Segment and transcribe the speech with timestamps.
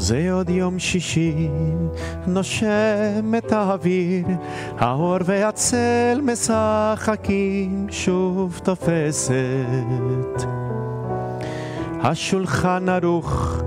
[0.00, 1.48] זה עוד יום שישי,
[2.26, 4.26] נושם את האוויר,
[4.78, 9.34] האור והצל משחקים, שוב תופסת.
[12.02, 13.62] השולחן ערוך,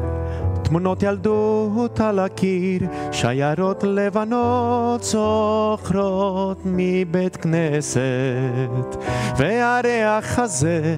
[0.64, 2.82] תמונות ילדות על הקיר,
[3.12, 8.96] שיירות לבנות זוכרות מבית כנסת,
[9.38, 10.96] והריח הזה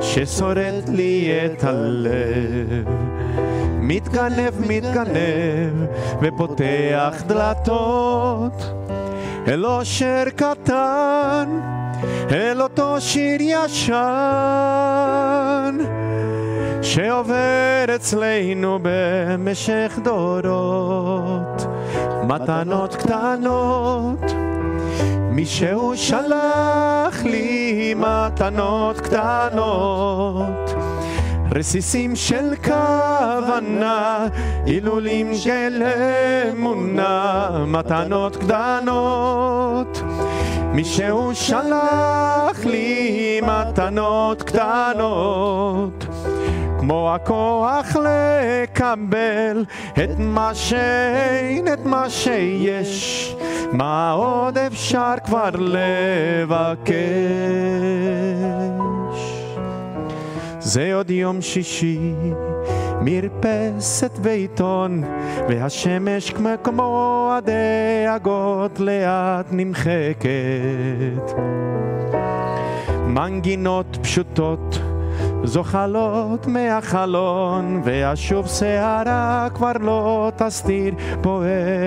[0.00, 3.23] ששורד לי את הלב.
[3.86, 5.86] מתגנב, מתגנב,
[6.22, 8.72] ופותח דלתות
[9.48, 11.60] אל אושר קטן,
[12.30, 13.94] אל אותו שיר ישן.
[16.82, 21.66] שעובר אצלנו במשך דורות,
[22.22, 24.32] מתנות קטנות,
[25.30, 30.63] מישהו שלח לי מתנות קטנות.
[31.54, 34.26] רסיסים של כוונה,
[34.66, 35.82] הילולים של
[36.52, 40.02] אמונה, מתנות קטנות.
[40.72, 46.06] מישהו שלח לי מתנות קטנות.
[46.78, 53.36] כמו הכוח לקבל את מה שאין, את מה שיש,
[53.72, 56.94] מה עוד אפשר כבר לבקש?
[60.64, 62.12] זה עוד יום שישי,
[63.00, 65.02] מרפסת ועיתון,
[65.48, 66.32] והשמש
[66.64, 71.32] כמו, הדאגות לאט נמחקת.
[73.06, 74.78] מנגינות פשוטות
[75.44, 81.42] זוחלות מהחלון, ואשוב שערה כבר לא תסתיר פה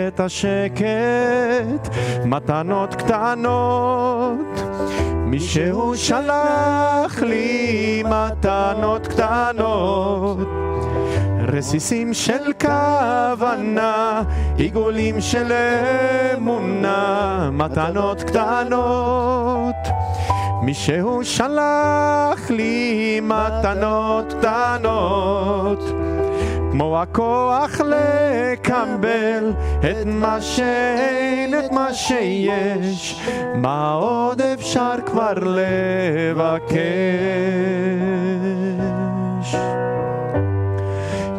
[0.08, 1.96] את השקט.
[2.26, 4.62] מתנות קטנות,
[5.30, 10.38] מישהו שלח לי מתנות קטנות.
[11.48, 14.24] רסיסים של כוונה,
[14.58, 15.52] עיגולים של
[16.38, 19.76] אמונה, מתנות קטנות.
[20.62, 25.84] מישהו שלח לי מתנות קטנות,
[26.78, 33.22] כמו הכוח לקבל את מה שאין, את מה שיש,
[33.56, 36.78] מה עוד אפשר כבר לבקש?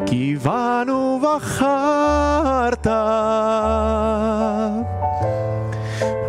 [0.06, 2.86] כי בנו בחרת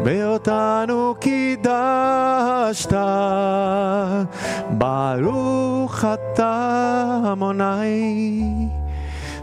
[0.03, 2.93] ואותנו קידשת,
[4.69, 8.69] ברוך אתה עמוני,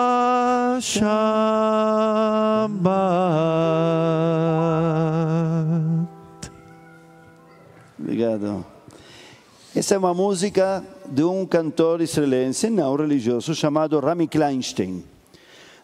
[7.98, 8.64] Obrigado.
[9.74, 15.04] Essa é uma música de um cantor israelense não religioso chamado Rami Kleinstein.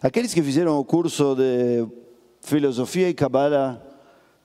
[0.01, 1.85] Aqueles que fizeram o curso de
[2.41, 3.81] filosofia e cabala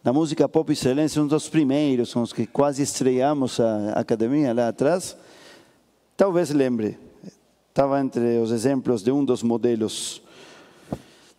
[0.05, 4.69] na música pop israelense, um dos primeiros, são os que quase estreamos a academia lá
[4.69, 5.17] atrás,
[6.16, 6.98] talvez lembre.
[7.70, 10.22] Estava entre os exemplos de um dos modelos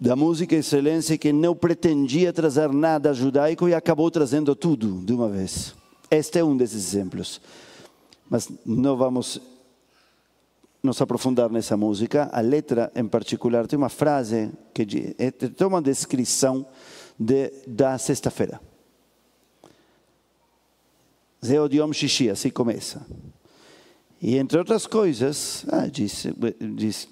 [0.00, 5.28] da música israelense que não pretendia trazer nada judaico e acabou trazendo tudo de uma
[5.28, 5.74] vez.
[6.10, 7.40] Este é um desses exemplos.
[8.28, 9.40] Mas não vamos
[10.82, 12.28] nos aprofundar nessa música.
[12.32, 16.66] A letra, em particular, tem uma frase que é, tem uma descrição
[17.18, 18.60] de, da sexta-feira.
[21.44, 23.06] Zeo Yom Shishi, assim começa.
[24.26, 26.26] E entre outras coisas, ah, diz,
[26.74, 27.06] diz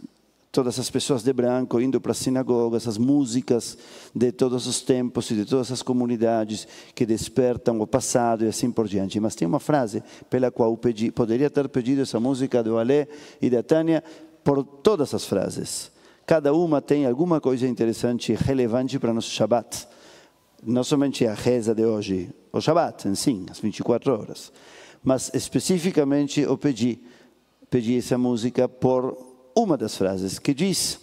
[0.50, 3.76] todas as pessoas de branco indo para a sinagoga, essas músicas
[4.14, 8.72] de todos os tempos e de todas as comunidades que despertam o passado e assim
[8.72, 9.20] por diante.
[9.20, 13.06] Mas tem uma frase pela qual pedi, poderia ter pedido essa música do Alé
[13.42, 14.02] e da Tânia
[14.42, 15.92] por todas as frases.
[16.24, 19.86] Cada uma tem alguma coisa interessante e relevante para nosso Shabat.
[20.64, 24.50] Não somente a reza de hoje, o Shabat em si, as 24 horas
[25.02, 27.00] mas especificamente eu pedi,
[27.69, 29.16] pedi essa música por
[29.56, 31.00] uma das frases que diz: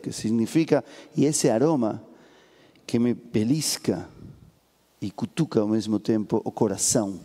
[0.00, 0.84] que significa,
[1.16, 2.02] e esse aroma
[2.86, 4.08] que me belisca
[5.00, 7.20] e cutuca ao mesmo tempo o coração.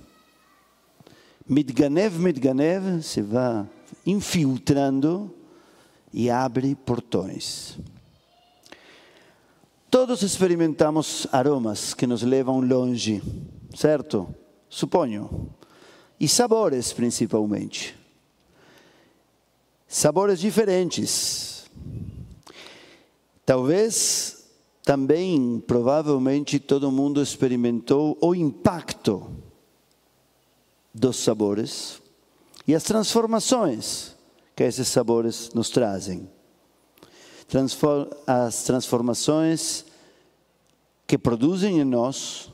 [1.47, 3.67] Midganev, midganev, se vai
[4.05, 5.33] infiltrando
[6.13, 7.77] e abre portões.
[9.93, 13.21] Todos experimentamos aromas que nos levam longe,
[13.75, 14.27] certo?
[14.67, 15.53] suponho.
[16.19, 17.95] E sabores, principalmente.
[19.87, 21.69] Sabores diferentes.
[23.45, 24.45] Talvez
[24.83, 29.29] também, provavelmente, todo mundo experimentou o impacto
[30.91, 32.01] dos sabores
[32.67, 34.15] e as transformações
[34.55, 36.32] que esses sabores nos trazem.
[38.25, 39.85] As transformações
[41.05, 42.51] que produzem em nós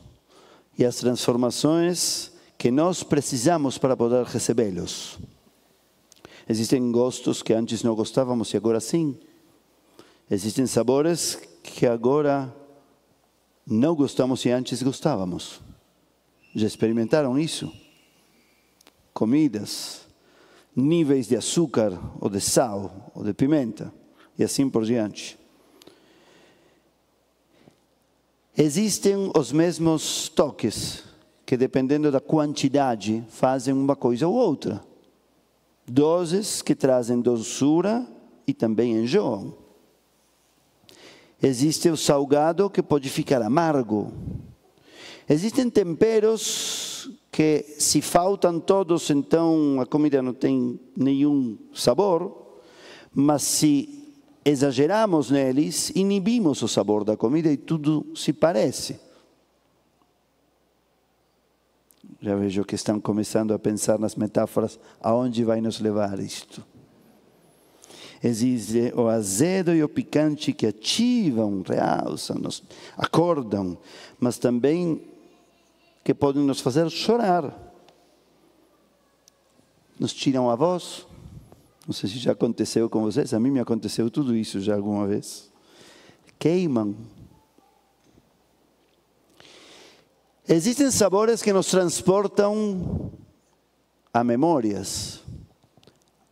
[0.78, 5.18] e as transformações que nós precisamos para poder recebê-los.
[6.48, 9.18] Existem gostos que antes não gostávamos e agora sim.
[10.30, 12.54] Existem sabores que agora
[13.66, 15.62] não gostamos e antes gostávamos.
[16.56, 17.72] Já experimentaram isso?
[19.14, 20.02] Comidas,
[20.76, 23.94] níveis de açúcar, ou de sal, ou de pimenta,
[24.40, 25.38] e assim por diante.
[28.58, 31.04] Existem os mesmos toques
[31.46, 34.82] que, dependendo da quantidade, fazem uma coisa ou outra.
[35.86, 38.08] Doses que trazem doçura
[38.48, 39.54] e também enjoam.
[41.42, 44.12] Existe o salgado que pode ficar amargo.
[45.28, 52.62] Existem temperos que, se faltam todos, então a comida não tem nenhum sabor,
[53.14, 53.99] mas se
[54.50, 59.00] exageramos neles, inibimos o sabor da comida e tudo se parece.
[62.22, 66.66] Já vejo que estão começando a pensar nas metáforas, aonde vai nos levar isto.
[68.22, 72.62] Existe o azedo e o picante que ativam, realçam, nos
[72.98, 73.78] acordam,
[74.20, 75.02] mas também
[76.04, 77.58] que podem nos fazer chorar.
[79.98, 81.09] Nos tiram a voz.
[81.90, 85.08] Não sei se já aconteceu com vocês, a mim me aconteceu tudo isso já alguma
[85.08, 85.52] vez.
[86.38, 86.96] Queimam.
[90.48, 93.12] Existem sabores que nos transportam
[94.14, 95.24] a memórias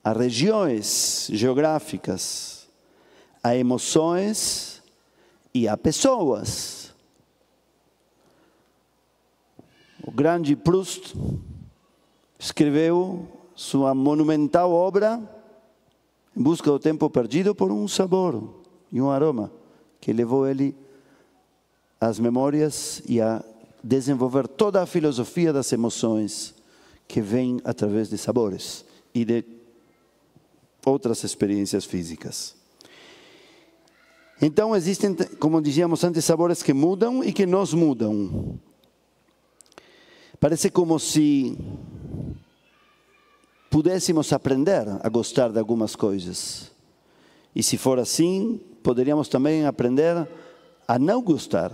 [0.04, 2.69] a regiões geográficas,
[3.42, 4.83] a emoções
[5.56, 6.94] e a pessoas.
[10.03, 11.15] O grande Proust
[12.38, 15.36] escreveu sua monumental obra
[16.38, 18.62] Em busca do tempo perdido por um sabor
[18.92, 19.51] e um aroma
[20.00, 20.75] que levou ele
[22.00, 23.44] às memórias e a
[23.84, 26.54] desenvolver toda a filosofia das emoções
[27.07, 28.86] que vem através de sabores
[29.16, 29.44] e de
[30.86, 32.56] outras experiências físicas.
[34.39, 38.60] Então existem, como dizíamos antes, sabores que mudam e que nos mudam.
[40.39, 41.57] Parece como se
[43.77, 46.71] pudéssemos aprender a gostar de algumas coisas.
[47.56, 50.27] E se for assim, poderíamos também aprender
[50.88, 51.71] a não gostar.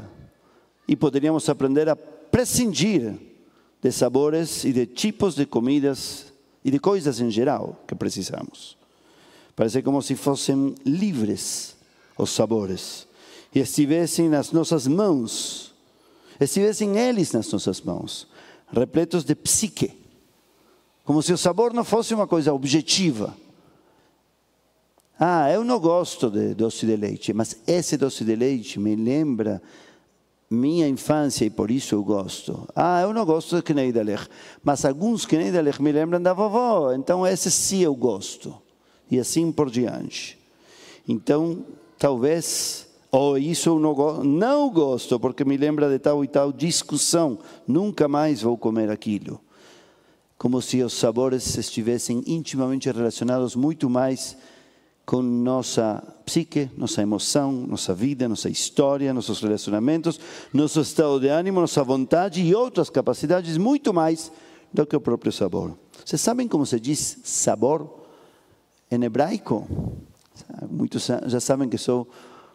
[0.85, 3.15] E poderíamos aprender a prescindir
[3.81, 8.77] de sabores e de tipos de comidas e de coisas em geral que precisamos.
[9.55, 11.73] Parece como se fossem livres
[12.17, 13.07] os sabores
[13.55, 15.73] e estivessem nas nossas mãos,
[16.37, 18.27] estivessem eles nas nossas mãos,
[18.73, 20.02] repletos de psique,
[21.03, 23.35] como se o sabor não fosse uma coisa objetiva.
[25.19, 29.61] Ah, eu não gosto de doce de leite, mas esse doce de leite me lembra
[30.49, 32.67] minha infância e por isso eu gosto.
[32.75, 34.27] Ah, eu não gosto de Kneidelech,
[34.63, 38.55] mas alguns Kneidelech me lembram da vovó, então esse sim eu gosto
[39.09, 40.37] e assim por diante.
[41.07, 41.65] Então,
[41.97, 47.37] talvez, ou isso eu não, não gosto, porque me lembra de tal e tal discussão,
[47.67, 49.39] nunca mais vou comer aquilo.
[50.43, 54.35] Como se os sabores estivessem intimamente relacionados muito mais
[55.05, 60.19] com nossa psique, nossa emoção, nossa vida, nossa história, nossos relacionamentos,
[60.53, 64.33] nosso estado de ânimo, nossa vontade e outras capacidades muito mais
[64.73, 65.77] do que o próprio sabor.
[66.03, 68.03] Vocês sabem como se diz sabor?
[68.91, 69.65] em hebraico.
[70.69, 72.05] Muitos já sabem que sou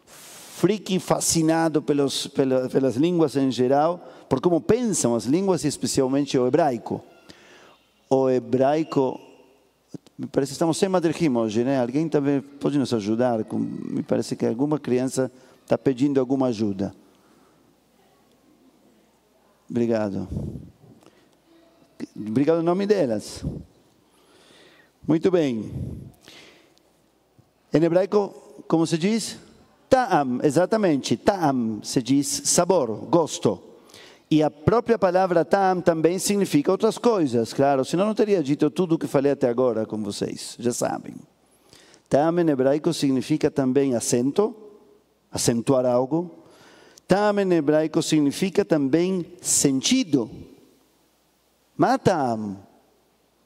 [0.05, 6.45] friki fascinado pelos, pelas, pelas línguas em geral, por como pensam as línguas especialmente o
[6.45, 7.01] hebraico.
[8.09, 9.19] O hebraico,
[10.17, 11.79] me parece que estamos sem madrigim hoje, né?
[11.79, 13.45] Alguém também pode nos ajudar?
[13.53, 16.91] Me parece que alguma criança está pedindo alguma ajuda.
[19.69, 20.27] Obrigado.
[22.15, 23.45] Obrigado em nome delas.
[25.07, 25.71] Muito bem.
[27.71, 29.37] Em hebraico, como se diz?
[29.87, 31.15] Ta'am, exatamente.
[31.15, 33.68] Ta'am se diz sabor, gosto.
[34.31, 38.93] E a própria palavra ta'am também significa outras coisas, claro, senão não teria dito tudo
[38.93, 41.15] o que falei até agora com vocês, já sabem.
[42.07, 44.55] Ta'am em hebraico significa também acento,
[45.31, 46.43] acentuar algo.
[47.07, 50.29] Ta'am em hebraico significa também sentido.
[51.75, 52.57] Matam.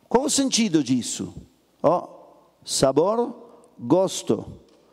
[0.09, 1.33] Qual o sentido disso?
[1.81, 2.07] Oh,
[2.63, 3.33] sabor,
[3.79, 4.45] gosto,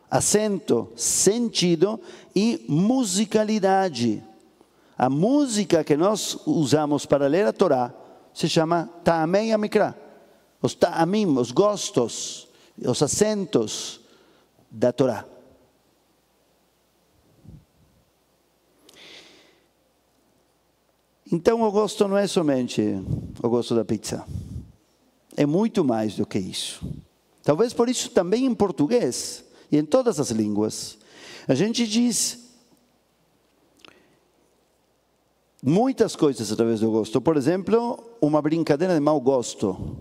[0.09, 1.99] acento, sentido
[2.35, 4.23] e musicalidade.
[5.01, 7.91] A música que nós usamos para ler a Torá
[8.31, 9.99] se chama Ta'amei Amikra.
[10.61, 13.99] Os Ta'amim, os gostos, os acentos
[14.69, 15.25] da Torá.
[21.31, 23.03] Então o gosto não é somente
[23.41, 24.23] o gosto da pizza.
[25.35, 26.87] É muito mais do que isso.
[27.41, 30.99] Talvez por isso também em português e em todas as línguas.
[31.47, 32.40] A gente diz
[35.61, 37.21] muitas coisas através do gosto.
[37.21, 39.97] Por exemplo, uma brincadeira de mau gosto.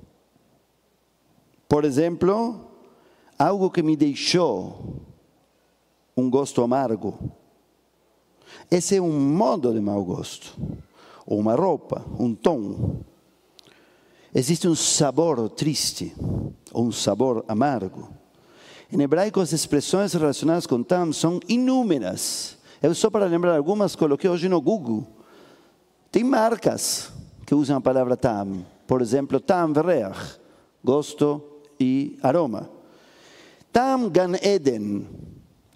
[1.69, 2.61] Por exemplo,
[3.39, 5.03] algo que me deixou
[6.17, 7.19] um gosto amargo.
[8.71, 10.57] Esse é um modo de mau gosto.
[11.27, 13.03] Ou uma roupa, um tom.
[14.35, 16.15] Existe um sabor triste,
[16.73, 18.09] ou um sabor amargo.
[18.93, 22.57] Em hebraico, as expressões relacionadas com tam são inúmeras.
[22.83, 25.07] Eu só para lembrar algumas coloquei hoje no Google.
[26.11, 27.13] Tem marcas
[27.47, 28.67] que usam a palavra tam.
[28.87, 30.41] Por exemplo, tam vereach,
[30.83, 31.41] gosto
[31.79, 32.69] e aroma.
[33.73, 35.07] Tam gan eden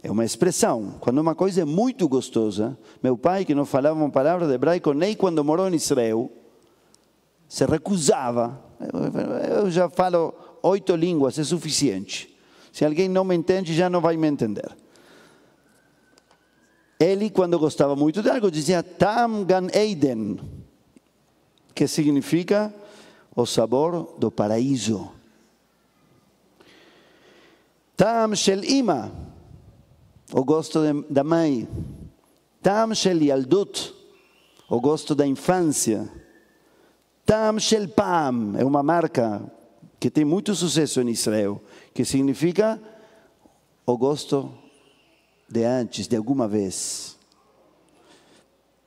[0.02, 0.96] é uma expressão.
[0.98, 4.92] Quando uma coisa é muito gostosa, meu pai, que não falava uma palavra de hebraico
[4.92, 6.30] nem quando morou em Israel,
[7.48, 8.60] se recusava.
[9.48, 12.36] Eu já falo oito línguas, é suficiente.
[12.72, 14.76] Se alguém não me entende, já não vai me entender.
[16.98, 20.38] Ele, quando gostava muito de algo, dizia Tam Gan Eiden,
[21.74, 22.72] que significa
[23.34, 25.10] o sabor do paraíso.
[27.96, 29.12] Tam Shel Ima,
[30.32, 31.68] o gosto da mãe.
[32.62, 33.94] Tam Shel Yaldut,
[34.68, 36.08] o gosto da infância.
[37.26, 39.42] Tam Shel Pam, é uma marca
[39.98, 41.60] que tem muito sucesso em Israel,
[41.92, 42.80] que significa
[43.86, 44.52] o gosto
[45.48, 47.16] de antes, de alguma vez.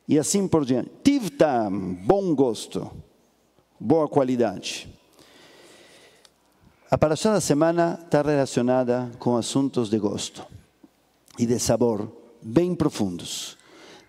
[0.08, 0.90] E assim por diante.
[1.04, 2.90] Tivtam, bom gosto,
[3.80, 4.88] boa qualidade.
[6.90, 10.46] A paraxá da semana está relacionada com assuntos de gosto
[11.38, 12.10] e de sabor
[12.42, 13.58] bem profundos.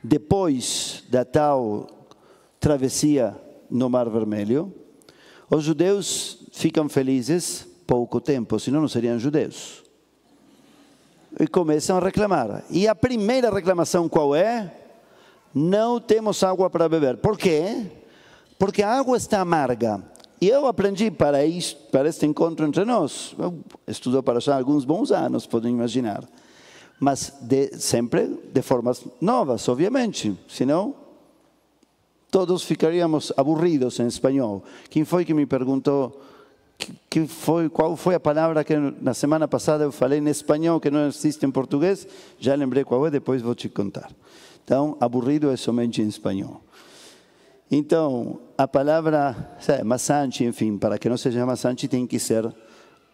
[0.03, 1.89] Depois da tal
[2.61, 3.37] travessia
[3.69, 4.73] no Mar Vermelho,
[5.51, 9.83] os judeus ficam felizes pouco tempo, senão não seriam judeus.
[11.39, 12.65] E começam a reclamar.
[12.71, 14.75] E a primeira reclamação qual é?
[15.55, 17.19] Não temos água para beber.
[17.19, 17.87] Por quê?
[18.59, 20.03] Porque a água está amarga.
[20.41, 23.35] E eu aprendi para, isto, para este encontro entre nós.
[23.39, 26.25] Eu estudo para já alguns bons anos, podem imaginar.
[27.01, 30.37] Mas de, sempre de formas novas, obviamente.
[30.49, 30.95] Senão,
[32.31, 34.63] todos ficaríamos aburridos em espanhol.
[34.91, 36.21] Quem foi que me perguntou
[37.11, 40.91] que foi, qual foi a palavra que na semana passada eu falei em espanhol que
[40.91, 42.07] não existe em português?
[42.39, 44.11] Já lembrei qual é, depois vou te contar.
[44.65, 46.63] Então, aburrido é somente em espanhol.
[47.71, 52.55] Então, a palavra sabe, maçante, enfim, para que não seja maçante, tem que ser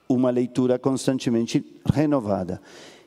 [0.09, 2.61] uma leitura constantemente renovada.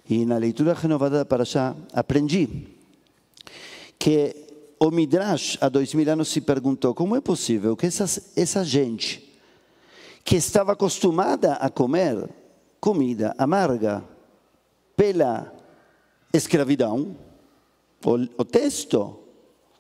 [0.10, 2.68] E na leitura renovada da Parashá, aprendi
[4.00, 4.36] que
[4.80, 9.27] o Midrash, há dois mil anos, se perguntou como é possível que essas, essa gente
[10.28, 12.30] que estava acostumada a comer
[12.82, 14.04] comida amarga
[14.94, 15.54] pela
[16.34, 17.16] escravidão,
[18.06, 19.20] o, o texto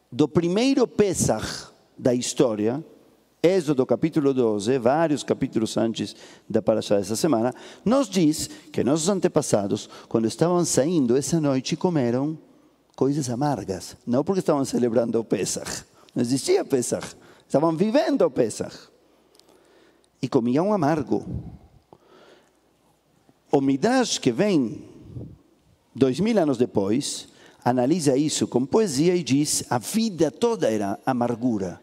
[0.10, 2.82] do primeiro Pesach da história,
[3.44, 6.16] Êxodo capítulo 12, vários capítulos antes
[6.50, 12.38] da Parashá dessa semana, nos diz que nossos antepassados, quando estavam saindo essa noite, comeram
[12.96, 13.98] coisas amargas.
[14.08, 15.84] Não porque estavam celebrando o Pesach.
[16.16, 17.18] Não existia Pesach.
[17.46, 18.96] Estavam vivendo o Pesach.
[20.22, 21.26] E comiam amargo.
[23.52, 24.84] O Midrash que vem
[25.96, 27.28] dois mil anos depois,
[27.64, 31.82] analisa isso com poesia e diz: a vida toda era amargura.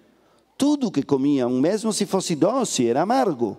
[0.56, 3.58] Tudo que comiam, mesmo se fosse doce, era amargo.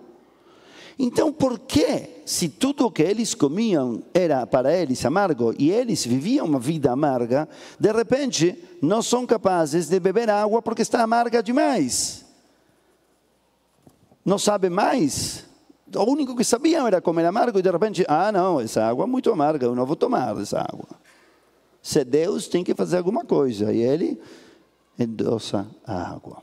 [0.98, 6.06] Então, por que, se tudo o que eles comiam era para eles amargo e eles
[6.06, 7.46] viviam uma vida amarga,
[7.78, 12.25] de repente não são capazes de beber água porque está amarga demais?
[14.26, 15.44] Não sabem mais?
[15.94, 19.06] O único que sabiam era comer amargo e de repente, ah, não, essa água é
[19.06, 20.88] muito amarga, eu não vou tomar essa água.
[21.80, 24.20] Se Deus tem que fazer alguma coisa e Ele
[24.98, 26.42] endossa a água.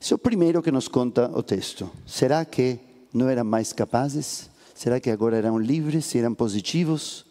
[0.00, 1.90] Isso é o primeiro que nos conta o texto.
[2.06, 2.78] Será que
[3.12, 4.48] não eram mais capazes?
[4.74, 7.26] Será que agora eram livres, eram positivos?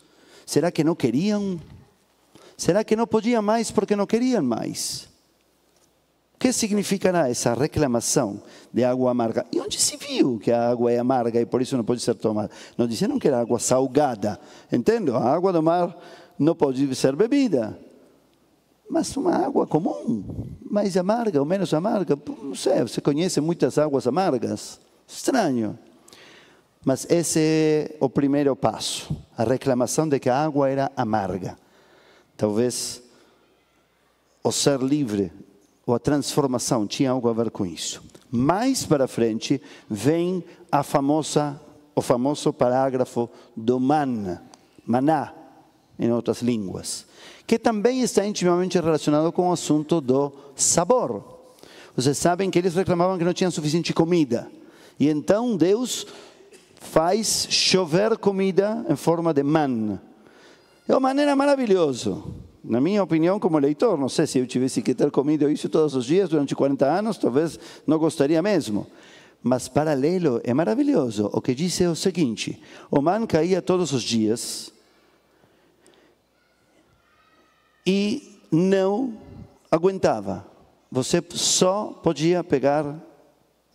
[0.45, 1.59] Será que não queriam?
[2.55, 5.09] Será que não podiam mais porque não queriam mais?
[6.45, 8.39] Que significará essa reclamação
[8.71, 9.47] de água amarga?
[9.51, 12.13] E onde se viu que a água é amarga e por isso não pode ser
[12.13, 12.51] tomada?
[12.77, 14.39] Não disseram que era água salgada.
[14.71, 15.15] Entendo?
[15.15, 15.97] A água do mar
[16.37, 17.75] não pode ser bebida.
[18.87, 20.23] mas uma água comum,
[20.61, 25.75] mais amarga ou menos amarga, não sei, você conhece muitas águas amargas, estranho.
[26.85, 31.57] Mas esse é o primeiro passo, a reclamação de que a água era amarga.
[32.37, 33.01] Talvez
[34.43, 35.31] o ser livre
[35.85, 38.03] ou a transformação tinha algo a ver com isso.
[38.31, 41.59] Mais para frente vem a famosa,
[41.95, 44.41] o famoso parágrafo do man,
[44.85, 45.33] maná,
[45.97, 47.05] em outras línguas,
[47.47, 51.23] que também está intimamente relacionado com o assunto do sabor.
[51.95, 54.51] Vocês sabem que eles reclamavam que não tinham suficiente comida.
[54.99, 56.05] E então Deus
[56.79, 59.99] faz chover comida em forma de man.
[60.87, 62.21] É uma maneira maravilhosa.
[62.67, 65.93] Na minha opinião, como leitor, não sei se eu tivesse que ter comido isso todos
[65.93, 68.87] os dias durante 40 anos, talvez não gostaria mesmo.
[69.43, 71.29] Mas paralelo é maravilhoso.
[71.31, 74.73] O que diz é o seguinte: o man caía todos os dias
[77.85, 79.15] e não
[79.69, 80.43] aguentava.
[80.91, 82.99] Você só podia pegar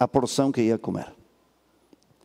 [0.01, 1.13] a porção que ia comer.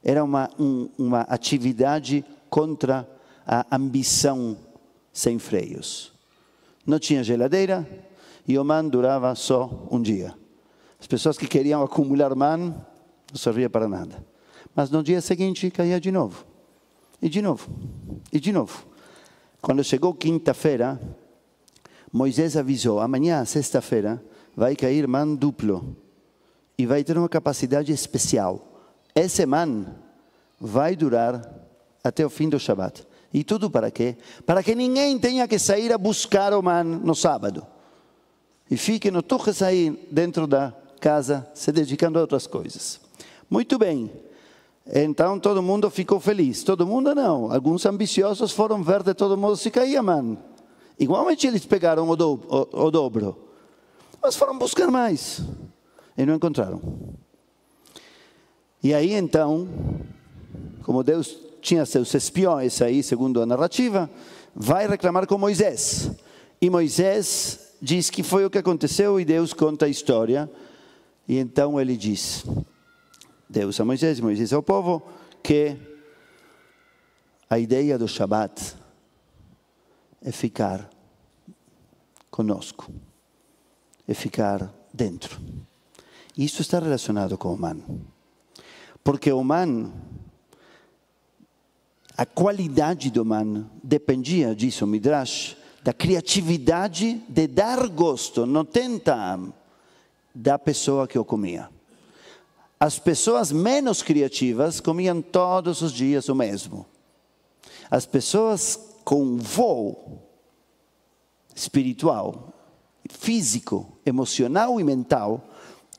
[0.04, 3.08] Era uma, um, uma atividade contra
[3.46, 4.58] a ambição
[5.14, 6.15] sem freios.
[6.86, 7.88] Não tinha geladeira
[8.48, 10.34] e o man durava só um dia.
[11.00, 12.76] As pessoas que queriam acumular man
[13.32, 14.24] não servia para nada.
[14.76, 16.46] Mas no dia seguinte caía de novo.
[17.22, 17.70] E de novo.
[18.32, 18.86] E de novo.
[19.62, 21.00] Quando chegou quinta-feira,
[22.12, 24.24] Moisés avisou: amanhã, sexta-feira,
[24.56, 25.98] vai cair man duplo
[26.78, 28.92] e vai ter uma capacidade especial.
[29.14, 29.86] Esse man
[30.60, 31.42] vai durar
[32.04, 33.06] até o fim do Shabat.
[33.36, 34.16] E tudo para quê?
[34.46, 37.68] Para que ninguém tenha que sair a buscar o man no sábado.
[38.72, 43.02] E fique no toques aí dentro da casa, se dedicando a outras coisas.
[43.50, 44.10] Muito bem.
[44.88, 46.64] Então todo mundo ficou feliz.
[46.64, 47.52] Todo mundo não.
[47.52, 50.38] Alguns ambiciosos foram ver de todo modo se caía man.
[50.98, 53.38] Igualmente eles pegaram o, do, o, o dobro.
[54.22, 55.42] Mas foram buscar mais.
[56.18, 56.82] E não encontraram.
[58.82, 59.68] E aí então,
[60.84, 64.10] como Deus tinha seus espiões aí, segundo a narrativa,
[64.56, 66.12] vai reclamar com Moisés.
[66.62, 70.50] E Moisés diz que foi o que aconteceu e Deus conta a história.
[71.28, 72.46] E então ele diz:
[73.50, 75.02] Deus a Moisés, Moisés ao povo,
[75.42, 75.76] que
[77.50, 78.76] a ideia do Shabat
[80.22, 80.88] é ficar
[82.30, 82.92] conosco,
[84.08, 85.42] é ficar dentro.
[86.38, 87.80] Isso está relacionado com o man.
[89.04, 89.92] Porque o man,
[92.18, 99.40] a qualidade do man dependia disso, Midrash, da criatividade de dar gosto, não tenta
[100.34, 101.70] da pessoa que o comia.
[102.80, 106.86] As pessoas menos criativas comiam todos os dias o mesmo.
[107.90, 110.22] As pessoas com voo
[111.54, 112.54] espiritual,
[113.10, 115.50] físico, emocional e mental,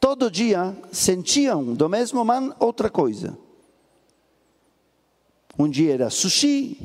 [0.01, 3.39] todo dia sentiam do mesmo man outra coisa.
[5.59, 6.79] Um dia era sushi,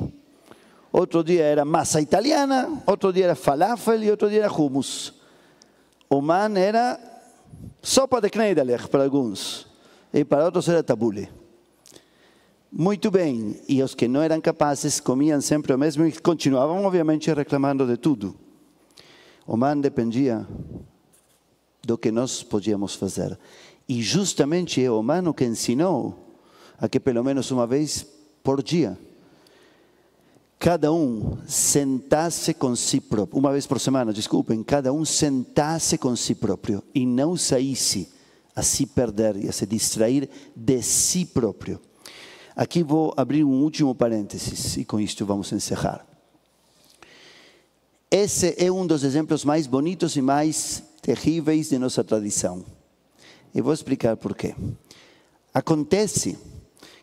[0.92, 5.14] outro dia era massa italiana, outro dia era falafel e outro dia era hummus.
[6.10, 7.00] O man era
[7.82, 9.68] sopa de Kneidelech para alguns
[10.14, 11.30] e para outros era tabule.
[12.72, 17.34] Muito bem, e os que não eram capazes comiam sempre o mesmo e continuavam, obviamente,
[17.34, 18.34] reclamando de tudo.
[19.46, 20.48] O man dependia
[21.84, 23.38] do que nós podíamos fazer.
[23.90, 26.38] E justamente é o man que ensinou
[26.78, 28.08] a que, pelo menos uma vez
[28.44, 28.98] por dia,
[30.60, 36.16] cada um sentasse com si próprio, uma vez por semana, desculpem, cada um sentasse com
[36.16, 38.10] si próprio e não saísse
[38.56, 41.80] a se perder e a se distrair de si próprio.
[42.56, 46.06] Aqui vou abrir um último parênteses e com isto vamos encerrar.
[48.10, 52.64] Esse é um dos exemplos mais bonitos e mais terríveis de nossa tradição.
[53.56, 54.54] E vou explicar por quê.
[55.54, 56.38] Acontece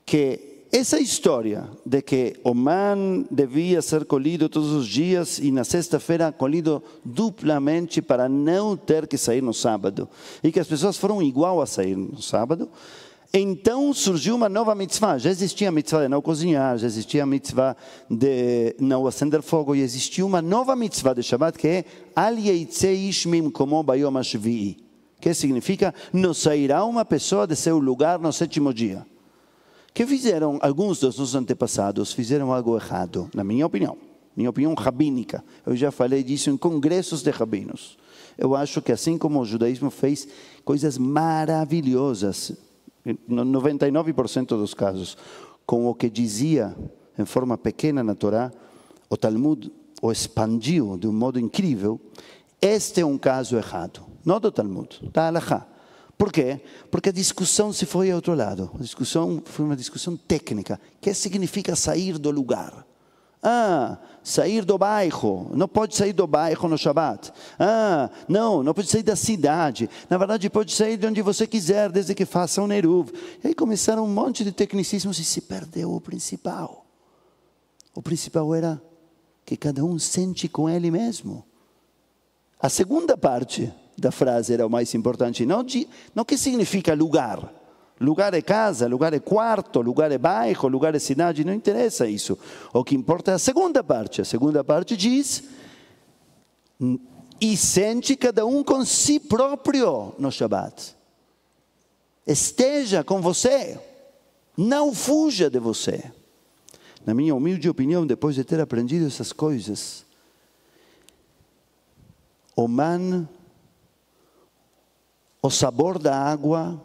[0.05, 5.65] que essa história de que o man devia ser colhido todos os dias e na
[5.65, 10.09] sexta-feira colhido duplamente para não ter que sair no sábado,
[10.43, 12.69] e que as pessoas foram igual a sair no sábado,
[13.33, 15.19] então surgiu uma nova mitzvah.
[15.19, 17.77] Já existia a mitzvah de não cozinhar, já existia a mitzvah
[18.11, 21.85] de não acender fogo, e existiu uma nova mitzvah de Shabbat que é
[22.17, 24.79] Al ishmim como bayom ashvi'i.
[25.21, 29.05] Que significa, não sairá uma pessoa de seu lugar no sétimo dia.
[29.93, 33.97] Que fizeram, alguns dos nossos antepassados fizeram algo errado, na minha opinião.
[34.37, 35.45] Minha opinião rabínica.
[35.67, 37.99] Eu já falei disso em congressos de rabinos.
[38.37, 40.29] Eu acho que assim como o judaísmo fez
[40.65, 42.53] coisas maravilhosas,
[43.29, 45.17] 99% dos casos,
[45.67, 46.77] com o que dizia
[47.19, 48.53] em forma pequena na Torá,
[49.11, 52.01] o Talmud o expandiu de um modo incrível.
[52.61, 55.67] Este é um caso errado, não do Talmud, da Halachá.
[56.19, 56.61] Por quê?
[56.91, 58.69] Porque a discussão se foi ao outro lado.
[58.75, 60.81] A discussão foi uma discussão técnica.
[60.97, 62.85] O que significa sair do lugar?
[63.41, 65.49] Ah, sair do bairro.
[65.55, 67.33] Não pode sair do bairro no Shabat.
[67.57, 69.89] Ah, não, não pode sair da cidade.
[70.11, 73.13] Na verdade, pode sair de onde você quiser, desde que faça um Eruv.
[73.45, 76.85] E aí começaram um monte de tecnicismos e se perdeu o principal.
[77.95, 78.83] O principal era
[79.47, 81.45] que cada um sente com ele mesmo.
[82.61, 85.45] A segunda parte da frase era o mais importante.
[85.45, 85.67] Não,
[86.15, 87.53] não que significa lugar.
[88.01, 92.39] Lugar é casa, lugar é quarto, lugar é bairro, lugar é cidade, não interessa isso.
[92.73, 94.21] O que importa é a segunda parte.
[94.21, 95.43] A segunda parte diz:
[97.41, 100.97] e sente cada um com si próprio no Shabat.
[102.25, 103.81] Esteja com você,
[104.57, 106.13] não fuja de você.
[107.05, 110.05] Na minha humilde opinião, depois de ter aprendido essas coisas,
[112.55, 113.27] o man
[115.49, 116.79] o sabor da água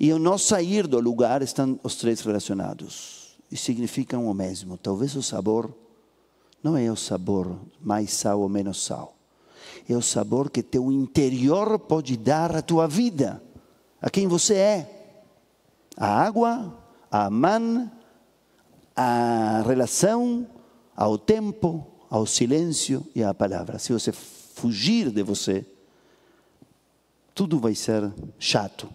[0.00, 4.78] e o não sair do lugar estão os três relacionados e significam o mesmo.
[4.78, 5.76] Talvez o sabor
[6.62, 9.14] não é o sabor mais sal ou menos sal.
[9.86, 13.42] É o sabor que teu interior pode dar à tua vida,
[14.00, 15.18] a quem você é.
[15.94, 16.74] A água,
[17.10, 17.90] a man,
[18.96, 20.46] a relação,
[20.96, 23.78] ao tempo, ao silêncio e à palavra.
[23.78, 25.66] Se você fugir de você,
[27.34, 28.92] tudo vai ser chato,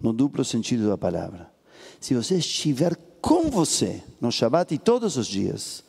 [0.00, 1.52] no duplo sentido da palavra.
[2.00, 5.84] Se você estiver com você no Shabat e todos os dias,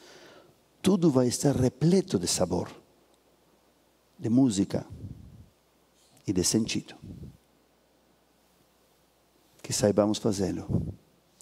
[0.81, 2.69] tudo vai estar repleto de sabor,
[4.17, 4.85] de música
[6.25, 6.95] e de sentido.
[9.61, 10.93] Que saibamos fazê-lo.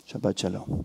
[0.06, 0.84] Shabbat Shalom.